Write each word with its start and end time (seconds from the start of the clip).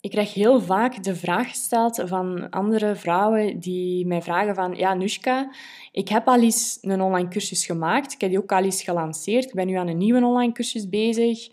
Ik 0.00 0.10
krijg 0.10 0.34
heel 0.34 0.60
vaak 0.60 1.02
de 1.02 1.16
vraag 1.16 1.48
gesteld 1.48 2.02
van 2.04 2.50
andere 2.50 2.96
vrouwen 2.96 3.58
die 3.58 4.06
mij 4.06 4.22
vragen 4.22 4.54
van 4.54 4.74
ja, 4.74 4.94
Nushka, 4.94 5.50
ik 5.92 6.08
heb 6.08 6.28
al 6.28 6.42
eens 6.42 6.78
een 6.80 7.00
online 7.00 7.28
cursus 7.28 7.66
gemaakt. 7.66 8.12
Ik 8.12 8.20
heb 8.20 8.30
die 8.30 8.38
ook 8.38 8.52
al 8.52 8.64
eens 8.64 8.82
gelanceerd. 8.82 9.44
Ik 9.44 9.54
ben 9.54 9.66
nu 9.66 9.74
aan 9.74 9.88
een 9.88 9.98
nieuwe 9.98 10.24
online 10.24 10.52
cursus 10.52 10.88
bezig. 10.88 11.48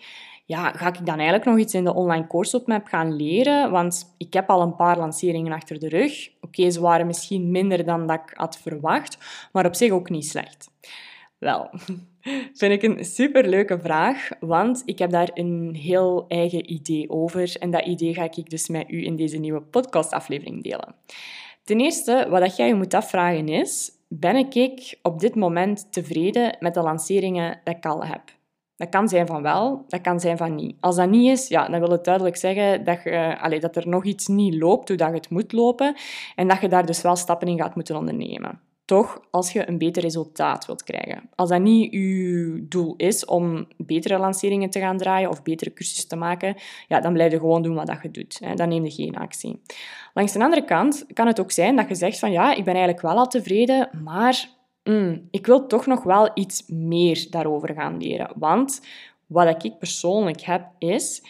Ja, 0.45 0.71
ga 0.71 0.87
ik 0.87 1.05
dan 1.05 1.15
eigenlijk 1.15 1.45
nog 1.45 1.57
iets 1.57 1.73
in 1.73 1.83
de 1.83 1.93
online 1.93 2.27
course 2.27 2.57
roadmap 2.57 2.87
gaan 2.87 3.15
leren? 3.15 3.71
Want 3.71 4.13
ik 4.17 4.33
heb 4.33 4.49
al 4.49 4.61
een 4.61 4.75
paar 4.75 4.97
lanceringen 4.97 5.53
achter 5.53 5.79
de 5.79 5.89
rug. 5.89 6.29
Oké, 6.41 6.69
ze 6.69 6.81
waren 6.81 7.07
misschien 7.07 7.51
minder 7.51 7.85
dan 7.85 8.07
dat 8.07 8.21
ik 8.25 8.37
had 8.37 8.57
verwacht, 8.57 9.17
maar 9.51 9.65
op 9.65 9.75
zich 9.75 9.91
ook 9.91 10.09
niet 10.09 10.25
slecht. 10.25 10.69
Wel, 11.37 11.69
vind 12.53 12.71
ik 12.71 12.83
een 12.83 13.05
superleuke 13.05 13.79
vraag, 13.79 14.29
want 14.39 14.81
ik 14.85 14.99
heb 14.99 15.11
daar 15.11 15.29
een 15.33 15.75
heel 15.75 16.25
eigen 16.27 16.71
idee 16.71 17.09
over. 17.09 17.55
En 17.59 17.71
dat 17.71 17.85
idee 17.85 18.13
ga 18.13 18.23
ik 18.23 18.49
dus 18.49 18.67
met 18.67 18.89
u 18.89 19.05
in 19.05 19.15
deze 19.15 19.37
nieuwe 19.37 19.61
podcastaflevering 19.61 20.63
delen. 20.63 20.95
Ten 21.63 21.79
eerste, 21.79 22.27
wat 22.29 22.55
jij 22.55 22.67
je 22.67 22.75
moet 22.75 22.93
afvragen 22.93 23.49
is, 23.49 23.91
ben 24.07 24.35
ik 24.35 24.97
op 25.01 25.19
dit 25.19 25.35
moment 25.35 25.93
tevreden 25.93 26.57
met 26.59 26.73
de 26.73 26.81
lanceringen 26.81 27.59
die 27.63 27.75
ik 27.75 27.85
al 27.85 28.05
heb? 28.05 28.21
Dat 28.75 28.89
kan 28.89 29.07
zijn 29.07 29.27
van 29.27 29.41
wel, 29.41 29.85
dat 29.87 30.01
kan 30.01 30.19
zijn 30.19 30.37
van 30.37 30.55
niet. 30.55 30.75
Als 30.79 30.95
dat 30.95 31.09
niet 31.09 31.31
is, 31.31 31.47
ja, 31.47 31.67
dan 31.67 31.79
wil 31.79 31.89
het 31.89 32.03
duidelijk 32.03 32.35
zeggen 32.35 32.83
dat, 32.83 33.03
je, 33.03 33.37
allez, 33.39 33.61
dat 33.61 33.75
er 33.75 33.87
nog 33.87 34.05
iets 34.05 34.27
niet 34.27 34.53
loopt 34.53 34.87
hoe 34.87 34.97
dat 34.97 35.13
het 35.13 35.29
moet 35.29 35.51
lopen 35.51 35.95
en 36.35 36.47
dat 36.47 36.61
je 36.61 36.67
daar 36.67 36.85
dus 36.85 37.01
wel 37.01 37.15
stappen 37.15 37.47
in 37.47 37.57
gaat 37.57 37.75
moeten 37.75 37.95
ondernemen 37.95 38.66
toch 38.87 39.21
als 39.31 39.51
je 39.51 39.67
een 39.67 39.77
beter 39.77 40.01
resultaat 40.01 40.65
wilt 40.65 40.83
krijgen. 40.83 41.29
Als 41.35 41.49
dat 41.49 41.61
niet 41.61 41.93
je 41.93 42.65
doel 42.69 42.93
is 42.97 43.25
om 43.25 43.67
betere 43.77 44.17
lanceringen 44.17 44.69
te 44.69 44.79
gaan 44.79 44.97
draaien 44.97 45.29
of 45.29 45.43
betere 45.43 45.73
cursussen 45.73 46.07
te 46.07 46.15
maken, 46.15 46.55
ja, 46.87 46.99
dan 46.99 47.13
blijf 47.13 47.31
je 47.31 47.39
gewoon 47.39 47.61
doen 47.61 47.75
wat 47.75 47.99
je 48.01 48.11
doet. 48.11 48.39
Hè. 48.39 48.53
Dan 48.53 48.69
neem 48.69 48.83
je 48.83 48.91
geen 48.91 49.17
actie. 49.17 49.61
Langs 50.13 50.33
de 50.33 50.43
andere 50.43 50.65
kant 50.65 51.05
kan 51.13 51.27
het 51.27 51.39
ook 51.39 51.51
zijn 51.51 51.75
dat 51.75 51.87
je 51.87 51.95
zegt 51.95 52.19
van 52.19 52.31
ja, 52.31 52.49
ik 52.49 52.63
ben 52.63 52.73
eigenlijk 52.73 53.01
wel 53.01 53.17
al 53.17 53.27
tevreden, 53.27 53.89
maar 54.03 54.49
mm, 54.83 55.27
ik 55.31 55.45
wil 55.45 55.67
toch 55.67 55.85
nog 55.85 56.03
wel 56.03 56.31
iets 56.33 56.63
meer 56.67 57.27
daarover 57.29 57.73
gaan 57.73 57.97
leren. 57.97 58.31
Want 58.35 58.81
wat 59.25 59.63
ik 59.63 59.77
persoonlijk 59.77 60.41
heb 60.41 60.65
is 60.77 61.23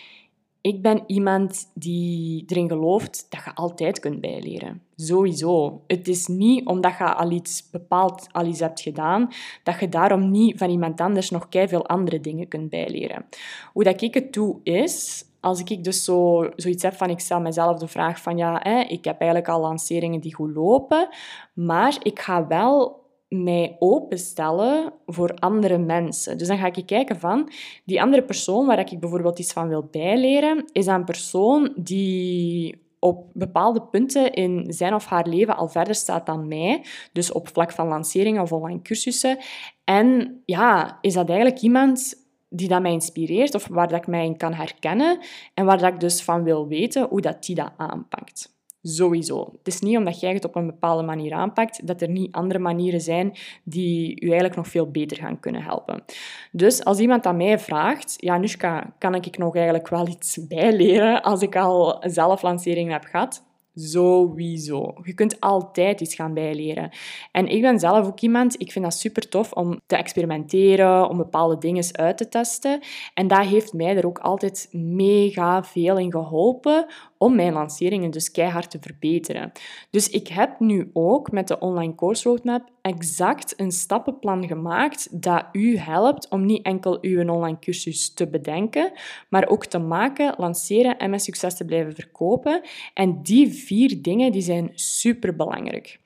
ik 0.67 0.81
ben 0.81 1.03
iemand 1.07 1.71
die 1.73 2.43
erin 2.47 2.69
gelooft 2.69 3.27
dat 3.29 3.43
je 3.45 3.55
altijd 3.55 3.99
kunt 3.99 4.21
bijleren. 4.21 4.81
Sowieso. 4.95 5.81
Het 5.87 6.07
is 6.07 6.27
niet 6.27 6.65
omdat 6.65 6.97
je 6.97 7.13
al 7.13 7.31
iets 7.31 7.69
bepaald 7.69 8.27
al 8.31 8.45
iets 8.45 8.59
hebt 8.59 8.81
gedaan, 8.81 9.29
dat 9.63 9.79
je 9.79 9.89
daarom 9.89 10.31
niet 10.31 10.57
van 10.57 10.69
iemand 10.69 11.01
anders 11.01 11.29
nog 11.29 11.47
veel 11.49 11.87
andere 11.87 12.21
dingen 12.21 12.47
kunt 12.47 12.69
bijleren. 12.69 13.25
Hoe 13.73 13.83
dat 13.83 14.01
ik 14.01 14.13
het 14.13 14.33
doe 14.33 14.59
is, 14.63 15.25
als 15.39 15.63
ik 15.63 15.83
dus 15.83 16.03
zo, 16.03 16.49
zoiets 16.55 16.83
heb 16.83 16.93
van, 16.93 17.09
ik 17.09 17.19
stel 17.19 17.41
mezelf 17.41 17.79
de 17.79 17.87
vraag 17.87 18.21
van, 18.21 18.37
ja, 18.37 18.59
hè, 18.63 18.79
ik 18.79 19.05
heb 19.05 19.19
eigenlijk 19.19 19.51
al 19.51 19.61
lanceringen 19.61 20.19
die 20.19 20.35
goed 20.35 20.55
lopen, 20.55 21.09
maar 21.53 21.97
ik 22.01 22.19
ga 22.19 22.47
wel 22.47 23.05
mij 23.27 23.75
openstellen 23.79 24.93
voor 25.05 25.33
andere 25.33 25.77
mensen. 25.77 26.37
Dus 26.37 26.47
dan 26.47 26.57
ga 26.57 26.65
ik 26.73 26.85
kijken 26.85 27.19
van, 27.19 27.49
die 27.85 28.01
andere 28.01 28.23
persoon 28.23 28.65
waar 28.65 28.79
ik 28.79 28.99
bijvoorbeeld 28.99 29.39
iets 29.39 29.53
van 29.53 29.67
wil 29.67 29.87
bijleren, 29.91 30.65
is 30.71 30.85
een 30.85 31.05
persoon 31.05 31.73
die 31.75 32.85
op 32.99 33.25
bepaalde 33.33 33.81
punten 33.81 34.33
in 34.33 34.73
zijn 34.73 34.93
of 34.93 35.05
haar 35.05 35.27
leven 35.27 35.57
al 35.57 35.67
verder 35.67 35.95
staat 35.95 36.25
dan 36.25 36.47
mij. 36.47 36.83
Dus 37.11 37.31
op 37.31 37.47
vlak 37.47 37.71
van 37.71 37.87
lanceringen 37.87 38.41
of 38.41 38.51
online 38.51 38.81
cursussen. 38.81 39.37
En 39.83 40.41
ja, 40.45 40.97
is 41.01 41.13
dat 41.13 41.29
eigenlijk 41.29 41.61
iemand 41.61 42.25
die 42.49 42.67
dat 42.67 42.81
mij 42.81 42.91
inspireert 42.91 43.55
of 43.55 43.67
waar 43.67 43.87
dat 43.87 43.99
ik 43.99 44.07
mij 44.07 44.25
in 44.25 44.37
kan 44.37 44.53
herkennen 44.53 45.19
en 45.53 45.65
waar 45.65 45.77
dat 45.77 45.93
ik 45.93 45.99
dus 45.99 46.23
van 46.23 46.43
wil 46.43 46.67
weten 46.67 47.07
hoe 47.07 47.21
dat 47.21 47.43
die 47.43 47.55
dat 47.55 47.71
aanpakt. 47.77 48.56
Sowieso. 48.89 49.49
Het 49.57 49.67
is 49.67 49.79
niet 49.79 49.97
omdat 49.97 50.19
jij 50.19 50.33
het 50.33 50.45
op 50.45 50.55
een 50.55 50.65
bepaalde 50.65 51.03
manier 51.03 51.33
aanpakt, 51.33 51.87
dat 51.87 52.01
er 52.01 52.09
niet 52.09 52.31
andere 52.31 52.59
manieren 52.59 53.01
zijn 53.01 53.37
die 53.63 54.09
je 54.09 54.25
eigenlijk 54.25 54.55
nog 54.55 54.67
veel 54.67 54.91
beter 54.91 55.17
gaan 55.17 55.39
kunnen 55.39 55.63
helpen. 55.63 56.03
Dus 56.51 56.83
als 56.83 56.99
iemand 56.99 57.25
aan 57.25 57.37
mij 57.37 57.59
vraagt, 57.59 58.15
ja, 58.17 58.37
Nushka, 58.37 58.93
kan 58.97 59.15
ik 59.15 59.37
nog 59.37 59.55
eigenlijk 59.55 59.87
wel 59.87 60.07
iets 60.07 60.47
bijleren 60.47 61.21
als 61.21 61.41
ik 61.41 61.55
al 61.55 61.97
zelf 62.01 62.41
lanceringen 62.41 62.93
heb 62.93 63.03
gehad? 63.03 63.46
Sowieso. 63.79 64.93
Je 65.03 65.13
kunt 65.13 65.39
altijd 65.39 66.01
iets 66.01 66.15
gaan 66.15 66.33
bijleren. 66.33 66.89
En 67.31 67.47
ik 67.47 67.61
ben 67.61 67.79
zelf 67.79 68.07
ook 68.07 68.19
iemand, 68.19 68.61
ik 68.61 68.71
vind 68.71 68.85
dat 68.85 68.93
super 68.93 69.29
tof 69.29 69.51
om 69.51 69.79
te 69.85 69.95
experimenteren, 69.95 71.09
om 71.09 71.17
bepaalde 71.17 71.57
dingen 71.57 71.83
uit 71.91 72.17
te 72.17 72.29
testen. 72.29 72.79
En 73.13 73.27
dat 73.27 73.45
heeft 73.45 73.73
mij 73.73 73.97
er 73.97 74.05
ook 74.05 74.19
altijd 74.19 74.67
mega 74.71 75.63
veel 75.63 75.97
in 75.97 76.11
geholpen 76.11 76.85
om 77.17 77.35
mijn 77.35 77.53
lanceringen 77.53 78.11
dus 78.11 78.31
keihard 78.31 78.71
te 78.71 78.79
verbeteren. 78.81 79.51
Dus 79.89 80.09
ik 80.09 80.27
heb 80.27 80.59
nu 80.59 80.89
ook 80.93 81.31
met 81.31 81.47
de 81.47 81.59
online 81.59 81.95
course 81.95 82.29
roadmap 82.29 82.69
exact 82.87 83.53
een 83.59 83.71
stappenplan 83.71 84.47
gemaakt 84.47 85.21
dat 85.21 85.45
u 85.51 85.77
helpt 85.77 86.29
om 86.29 86.45
niet 86.45 86.65
enkel 86.65 86.97
uw 87.01 87.19
online 87.19 87.59
cursus 87.59 88.13
te 88.13 88.27
bedenken, 88.27 88.91
maar 89.29 89.47
ook 89.47 89.65
te 89.65 89.77
maken, 89.77 90.33
lanceren 90.37 90.97
en 90.97 91.09
met 91.09 91.21
succes 91.21 91.55
te 91.57 91.65
blijven 91.65 91.95
verkopen. 91.95 92.61
En 92.93 93.23
die 93.23 93.53
vier 93.53 94.01
dingen 94.01 94.31
die 94.31 94.41
zijn 94.41 94.71
super 94.73 95.35
belangrijk. 95.35 95.99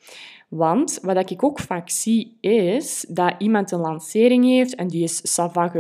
Want 0.52 1.00
wat 1.02 1.30
ik 1.30 1.44
ook 1.44 1.60
vaak 1.60 1.90
zie 1.90 2.38
is 2.42 3.06
dat 3.10 3.34
iemand 3.38 3.72
een 3.72 3.80
lancering 3.80 4.46
heeft 4.46 4.76
en 4.76 4.88
die 4.88 5.04
is 5.04 5.34
Sava 5.34 5.72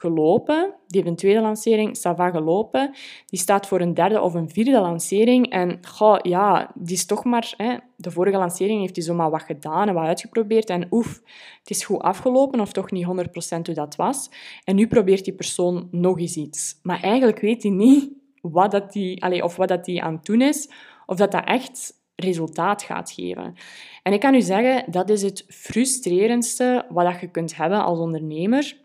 gelopen. 0.00 0.74
Die 0.86 1.00
heeft 1.00 1.06
een 1.06 1.16
tweede 1.16 1.40
lancering, 1.40 1.96
Sava 1.96 2.30
gelopen. 2.30 2.94
Die 3.26 3.40
staat 3.40 3.66
voor 3.66 3.80
een 3.80 3.94
derde 3.94 4.20
of 4.20 4.34
een 4.34 4.50
vierde 4.50 4.80
lancering. 4.80 5.50
En 5.50 5.78
goh, 5.88 6.18
ja, 6.22 6.70
die 6.74 6.94
is 6.94 7.06
toch 7.06 7.24
maar... 7.24 7.54
Hè, 7.56 7.76
de 7.96 8.10
vorige 8.10 8.36
lancering 8.36 8.80
heeft 8.80 8.96
hij 8.96 9.04
zomaar 9.04 9.30
wat 9.30 9.42
gedaan 9.42 9.88
en 9.88 9.94
wat 9.94 10.06
uitgeprobeerd. 10.06 10.70
En 10.70 10.86
oef, 10.90 11.20
het 11.58 11.70
is 11.70 11.84
goed 11.84 12.00
afgelopen 12.00 12.60
of 12.60 12.72
toch 12.72 12.90
niet 12.90 13.06
100% 13.06 13.08
hoe 13.62 13.74
dat 13.74 13.96
was. 13.96 14.30
En 14.64 14.76
nu 14.76 14.86
probeert 14.86 15.24
die 15.24 15.34
persoon 15.34 15.88
nog 15.90 16.18
eens 16.18 16.36
iets. 16.36 16.78
Maar 16.82 17.02
eigenlijk 17.02 17.40
weet 17.40 17.62
hij 17.62 17.72
niet 17.72 18.10
wat 18.40 18.70
dat 18.70 18.92
die, 18.92 19.24
allez, 19.24 19.40
of 19.40 19.56
wat 19.56 19.68
dat 19.68 19.84
die 19.84 20.02
aan 20.02 20.14
het 20.14 20.24
doen 20.24 20.40
is. 20.40 20.70
Of 21.06 21.16
dat 21.16 21.32
dat 21.32 21.44
echt 21.44 21.94
resultaat 22.16 22.82
gaat 22.82 23.12
geven. 23.12 23.54
En 24.02 24.12
ik 24.12 24.20
kan 24.20 24.34
u 24.34 24.40
zeggen, 24.40 24.90
dat 24.90 25.10
is 25.10 25.22
het 25.22 25.44
frustrerendste 25.48 26.86
wat 26.88 27.20
je 27.20 27.30
kunt 27.30 27.56
hebben 27.56 27.84
als 27.84 27.98
ondernemer. 27.98 28.84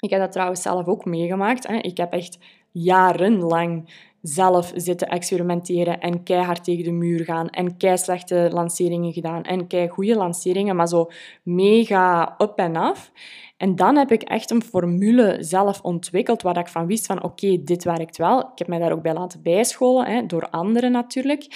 Ik 0.00 0.10
heb 0.10 0.20
dat 0.20 0.32
trouwens 0.32 0.62
zelf 0.62 0.86
ook 0.86 1.04
meegemaakt. 1.04 1.70
Ik 1.70 1.96
heb 1.96 2.12
echt 2.12 2.38
jarenlang 2.72 3.90
zelf 4.22 4.72
zitten 4.74 5.08
experimenteren 5.08 6.00
en 6.00 6.22
keihard 6.22 6.64
tegen 6.64 6.84
de 6.84 6.90
muur 6.90 7.24
gaan 7.24 7.48
en 7.48 7.76
kei 7.76 7.98
slechte 7.98 8.48
lanceringen 8.52 9.12
gedaan 9.12 9.42
en 9.42 9.66
kei 9.66 9.88
goede 9.88 10.14
lanceringen, 10.14 10.76
maar 10.76 10.88
zo 10.88 11.10
mega 11.42 12.34
up 12.38 12.58
en 12.58 12.76
af. 12.76 13.12
En 13.56 13.76
dan 13.76 13.96
heb 13.96 14.12
ik 14.12 14.22
echt 14.22 14.50
een 14.50 14.62
formule 14.62 15.36
zelf 15.40 15.80
ontwikkeld 15.82 16.42
waar 16.42 16.58
ik 16.58 16.68
van 16.68 16.86
wist 16.86 17.06
van 17.06 17.22
oké, 17.22 17.62
dit 17.64 17.84
werkt 17.84 18.16
wel. 18.16 18.40
Ik 18.40 18.58
heb 18.58 18.68
mij 18.68 18.78
daar 18.78 18.92
ook 18.92 19.02
bij 19.02 19.14
laten 19.14 19.42
bijscholen, 19.42 20.06
hè, 20.06 20.26
door 20.26 20.50
anderen 20.50 20.92
natuurlijk. 20.92 21.46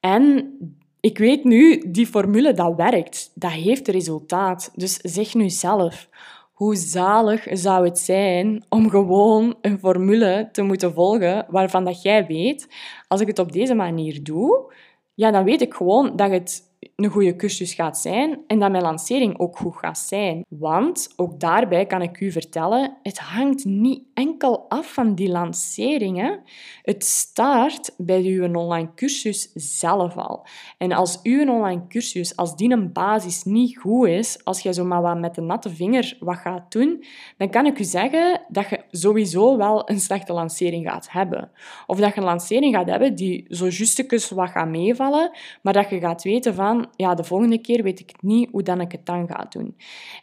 En 0.00 0.56
ik 1.00 1.18
weet 1.18 1.44
nu, 1.44 1.84
die 1.88 2.06
formule, 2.06 2.52
dat 2.52 2.74
werkt. 2.76 3.30
Dat 3.34 3.50
heeft 3.50 3.88
resultaat. 3.88 4.72
Dus 4.74 4.94
zeg 4.94 5.34
nu 5.34 5.50
zelf, 5.50 6.08
hoe 6.56 6.76
zalig 6.76 7.46
zou 7.52 7.84
het 7.84 7.98
zijn 7.98 8.64
om 8.68 8.90
gewoon 8.90 9.54
een 9.60 9.78
formule 9.78 10.48
te 10.52 10.62
moeten 10.62 10.92
volgen 10.92 11.46
waarvan 11.48 11.84
dat 11.84 12.02
jij 12.02 12.26
weet, 12.26 12.68
als 13.08 13.20
ik 13.20 13.26
het 13.26 13.38
op 13.38 13.52
deze 13.52 13.74
manier 13.74 14.22
doe, 14.22 14.72
ja, 15.14 15.30
dan 15.30 15.44
weet 15.44 15.60
ik 15.60 15.74
gewoon 15.74 16.16
dat 16.16 16.30
het 16.30 16.62
een 16.96 17.10
goede 17.10 17.36
cursus 17.36 17.74
gaat 17.74 17.98
zijn 17.98 18.40
en 18.46 18.58
dat 18.58 18.70
mijn 18.70 18.82
lancering 18.82 19.38
ook 19.38 19.56
goed 19.56 19.76
gaat 19.76 19.98
zijn. 19.98 20.44
Want 20.48 21.12
ook 21.16 21.40
daarbij 21.40 21.86
kan 21.86 22.02
ik 22.02 22.20
u 22.20 22.32
vertellen, 22.32 22.96
het 23.02 23.18
hangt 23.18 23.64
niet 23.64 24.02
enkel 24.14 24.68
af 24.68 24.92
van 24.92 25.14
die 25.14 25.28
lanceringen. 25.28 26.40
Het 26.82 27.04
start 27.04 27.94
bij 27.96 28.22
uw 28.22 28.54
online 28.54 28.94
cursus 28.94 29.50
zelf 29.54 30.16
al. 30.16 30.46
En 30.78 30.92
als 30.92 31.20
uw 31.22 31.50
online 31.50 31.86
cursus, 31.88 32.36
als 32.36 32.56
die 32.56 32.70
een 32.70 32.92
basis 32.92 33.44
niet 33.44 33.78
goed 33.78 34.08
is, 34.08 34.44
als 34.44 34.60
je 34.60 34.72
zomaar 34.72 35.02
wat 35.02 35.18
met 35.18 35.34
de 35.34 35.40
natte 35.40 35.70
vinger 35.70 36.16
wat 36.20 36.36
gaat 36.36 36.72
doen, 36.72 37.04
dan 37.36 37.50
kan 37.50 37.66
ik 37.66 37.78
u 37.78 37.84
zeggen 37.84 38.40
dat 38.48 38.68
je 38.68 38.80
sowieso 39.00 39.56
wel 39.56 39.90
een 39.90 40.00
slechte 40.00 40.32
lancering 40.32 40.88
gaat 40.88 41.10
hebben. 41.10 41.50
Of 41.86 41.98
dat 41.98 42.14
je 42.14 42.20
een 42.20 42.26
lancering 42.26 42.74
gaat 42.74 42.88
hebben 42.88 43.14
die 43.14 43.46
zo 43.48 43.66
justekes 43.68 44.30
wat 44.30 44.50
gaat 44.50 44.68
meevallen, 44.68 45.30
maar 45.62 45.72
dat 45.72 45.90
je 45.90 46.00
gaat 46.00 46.22
weten 46.22 46.54
van, 46.54 46.86
ja, 46.96 47.14
de 47.14 47.24
volgende 47.24 47.58
keer 47.58 47.82
weet 47.82 48.00
ik 48.00 48.22
niet 48.22 48.48
hoe 48.50 48.62
dan 48.62 48.80
ik 48.80 48.92
het 48.92 49.06
dan 49.06 49.28
ga 49.28 49.46
doen. 49.48 49.76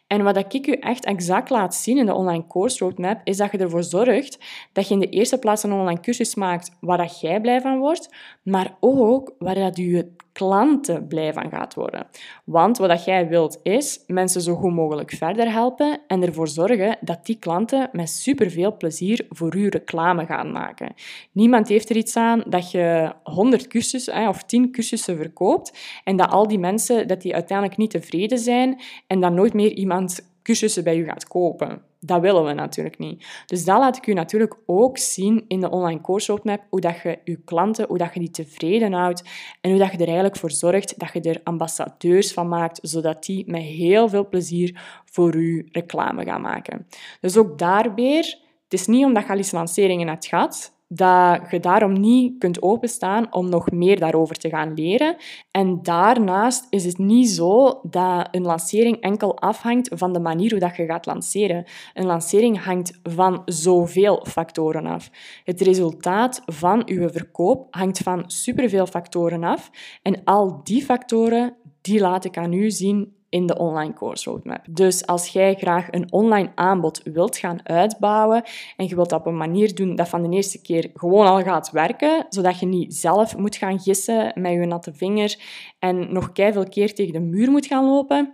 En 0.07 0.23
wat 0.23 0.53
ik 0.53 0.67
u 0.67 0.71
echt 0.71 1.05
exact 1.05 1.49
laat 1.49 1.75
zien 1.75 1.97
in 1.97 2.05
de 2.05 2.13
online 2.13 2.47
course 2.47 2.83
roadmap, 2.83 3.21
is 3.23 3.37
dat 3.37 3.51
je 3.51 3.57
ervoor 3.57 3.83
zorgt 3.83 4.39
dat 4.71 4.87
je 4.87 4.93
in 4.93 4.99
de 4.99 5.09
eerste 5.09 5.37
plaats 5.37 5.63
een 5.63 5.73
online 5.73 5.99
cursus 5.99 6.35
maakt 6.35 6.71
waar 6.79 6.97
dat 6.97 7.19
jij 7.19 7.41
blij 7.41 7.61
van 7.61 7.77
wordt, 7.77 8.09
maar 8.43 8.77
ook 8.79 9.33
waar 9.37 9.55
dat 9.55 9.77
je 9.77 10.11
klanten 10.33 11.07
blij 11.07 11.33
van 11.33 11.49
gaat 11.49 11.73
worden. 11.73 12.07
Want 12.45 12.77
wat 12.77 13.05
jij 13.05 13.27
wilt 13.27 13.59
is 13.63 14.03
mensen 14.07 14.41
zo 14.41 14.55
goed 14.55 14.73
mogelijk 14.73 15.11
verder 15.11 15.51
helpen 15.51 16.01
en 16.07 16.23
ervoor 16.23 16.47
zorgen 16.47 16.97
dat 17.01 17.25
die 17.25 17.37
klanten 17.39 17.89
met 17.91 18.09
superveel 18.09 18.77
plezier 18.77 19.25
voor 19.29 19.55
u 19.55 19.67
reclame 19.67 20.25
gaan 20.25 20.51
maken. 20.51 20.93
Niemand 21.31 21.67
heeft 21.67 21.89
er 21.89 21.95
iets 21.95 22.15
aan 22.15 22.43
dat 22.47 22.71
je 22.71 23.13
100 23.23 23.67
cursussen 23.67 24.27
of 24.27 24.43
10 24.43 24.71
cursussen 24.71 25.17
verkoopt 25.17 25.77
en 26.03 26.15
dat 26.15 26.29
al 26.29 26.47
die 26.47 26.59
mensen 26.59 27.07
dat 27.07 27.21
die 27.21 27.33
uiteindelijk 27.33 27.77
niet 27.77 27.91
tevreden 27.91 28.39
zijn 28.39 28.81
en 29.07 29.19
dan 29.19 29.33
nooit 29.33 29.53
meer 29.53 29.71
iemand 29.71 30.31
cursussen 30.43 30.83
bij 30.83 30.97
u 30.97 31.05
gaat 31.05 31.27
kopen. 31.27 31.92
Dat 32.05 32.21
willen 32.21 32.45
we 32.45 32.53
natuurlijk 32.53 32.97
niet. 32.97 33.25
Dus 33.45 33.65
dat 33.65 33.79
laat 33.79 33.97
ik 33.97 34.07
u 34.07 34.13
natuurlijk 34.13 34.55
ook 34.65 34.97
zien 34.97 35.45
in 35.47 35.59
de 35.59 35.69
online 35.69 36.01
course 36.01 36.31
roadmap, 36.31 36.61
hoe 36.69 36.81
dat 36.81 37.01
je 37.01 37.19
je 37.23 37.43
klanten, 37.43 37.87
hoe 37.87 37.97
dat 37.97 38.13
je 38.13 38.19
die 38.19 38.31
tevreden 38.31 38.93
houdt 38.93 39.23
en 39.61 39.69
hoe 39.69 39.79
dat 39.79 39.91
je 39.91 39.97
er 39.97 40.05
eigenlijk 40.05 40.35
voor 40.35 40.51
zorgt 40.51 40.99
dat 40.99 41.09
je 41.13 41.21
er 41.21 41.41
ambassadeurs 41.43 42.33
van 42.33 42.47
maakt, 42.47 42.79
zodat 42.81 43.23
die 43.23 43.43
met 43.47 43.61
heel 43.61 44.09
veel 44.09 44.29
plezier 44.29 45.01
voor 45.05 45.35
u 45.35 45.67
reclame 45.71 46.25
gaan 46.25 46.41
maken. 46.41 46.87
Dus 47.19 47.37
ook 47.37 47.57
daar 47.57 47.93
weer, 47.93 48.37
het 48.63 48.73
is 48.73 48.87
niet 48.87 49.05
omdat 49.05 49.23
je 49.23 49.29
al 49.29 49.37
eens 49.37 49.51
lanceringen 49.51 50.07
hebt 50.07 50.25
gehad, 50.25 50.72
dat 50.95 51.41
je 51.51 51.59
daarom 51.59 51.99
niet 51.99 52.39
kunt 52.39 52.61
openstaan 52.61 53.33
om 53.33 53.49
nog 53.49 53.71
meer 53.71 53.99
daarover 53.99 54.35
te 54.35 54.49
gaan 54.49 54.73
leren. 54.73 55.15
En 55.51 55.79
daarnaast 55.81 56.67
is 56.69 56.85
het 56.85 56.97
niet 56.97 57.29
zo 57.29 57.79
dat 57.83 58.27
een 58.31 58.41
lancering 58.41 59.01
enkel 59.01 59.39
afhangt 59.39 59.89
van 59.93 60.13
de 60.13 60.19
manier 60.19 60.51
hoe 60.51 60.59
dat 60.59 60.75
je 60.75 60.85
gaat 60.85 61.05
lanceren. 61.05 61.65
Een 61.93 62.05
lancering 62.05 62.63
hangt 62.63 62.99
van 63.03 63.41
zoveel 63.45 64.25
factoren 64.29 64.85
af. 64.85 65.09
Het 65.43 65.61
resultaat 65.61 66.41
van 66.45 66.81
uw 66.85 67.09
verkoop 67.09 67.67
hangt 67.69 67.97
van 67.97 68.23
superveel 68.27 68.85
factoren 68.85 69.43
af. 69.43 69.71
En 70.01 70.23
al 70.23 70.61
die 70.63 70.83
factoren 70.83 71.55
die 71.81 71.99
laat 71.99 72.25
ik 72.25 72.37
aan 72.37 72.53
u 72.53 72.71
zien 72.71 73.13
in 73.33 73.45
de 73.45 73.57
online 73.57 73.93
course 73.93 74.29
roadmap. 74.29 74.65
Dus 74.69 75.05
als 75.05 75.27
jij 75.27 75.55
graag 75.55 75.87
een 75.91 76.11
online 76.11 76.51
aanbod 76.55 77.01
wilt 77.03 77.37
gaan 77.37 77.59
uitbouwen 77.63 78.43
en 78.77 78.87
je 78.87 78.95
wilt 78.95 79.09
dat 79.09 79.19
op 79.19 79.25
een 79.25 79.37
manier 79.37 79.75
doen 79.75 79.95
dat 79.95 80.09
van 80.09 80.21
de 80.23 80.35
eerste 80.35 80.61
keer 80.61 80.89
gewoon 80.93 81.25
al 81.25 81.41
gaat 81.41 81.71
werken, 81.71 82.25
zodat 82.29 82.59
je 82.59 82.65
niet 82.65 82.95
zelf 82.95 83.37
moet 83.37 83.55
gaan 83.55 83.79
gissen 83.79 84.31
met 84.35 84.51
je 84.51 84.65
natte 84.65 84.93
vinger 84.93 85.35
en 85.79 86.13
nog 86.13 86.31
keihard 86.31 86.69
keer 86.69 86.93
tegen 86.93 87.13
de 87.13 87.19
muur 87.19 87.51
moet 87.51 87.65
gaan 87.65 87.85
lopen, 87.85 88.33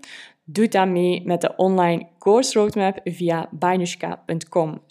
Doe 0.51 0.67
dat 0.67 0.87
mee 0.87 1.21
met 1.25 1.41
de 1.41 1.55
online 1.55 2.07
course 2.19 2.59
roadmap 2.59 2.99
via 3.03 3.49
bainushka.com 3.51 4.81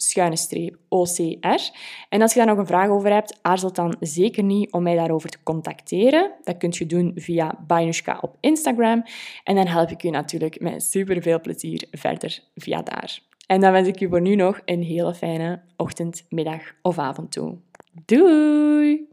OCR. 0.89 1.71
En 2.09 2.21
als 2.21 2.33
je 2.33 2.39
daar 2.39 2.47
nog 2.47 2.57
een 2.57 2.65
vraag 2.65 2.89
over 2.89 3.13
hebt, 3.13 3.39
aarzel 3.41 3.73
dan 3.73 3.95
zeker 3.99 4.43
niet 4.43 4.71
om 4.71 4.83
mij 4.83 4.95
daarover 4.95 5.29
te 5.29 5.37
contacteren. 5.43 6.31
Dat 6.43 6.57
kunt 6.57 6.77
je 6.77 6.85
doen 6.85 7.11
via 7.15 7.59
Bainushka 7.67 8.17
op 8.21 8.37
Instagram. 8.39 9.03
En 9.43 9.55
dan 9.55 9.67
help 9.67 9.89
ik 9.89 10.01
je 10.01 10.09
natuurlijk 10.09 10.59
met 10.59 10.83
super 10.83 11.21
veel 11.21 11.41
plezier 11.41 11.87
verder 11.91 12.39
via 12.55 12.81
daar. 12.81 13.19
En 13.47 13.61
dan 13.61 13.71
wens 13.71 13.87
ik 13.87 13.99
je 13.99 14.09
voor 14.09 14.21
nu 14.21 14.35
nog 14.35 14.61
een 14.65 14.83
hele 14.83 15.13
fijne 15.13 15.61
ochtend, 15.77 16.25
middag 16.29 16.61
of 16.81 16.97
avond 16.97 17.31
toe. 17.31 17.57
Doei! 18.05 19.08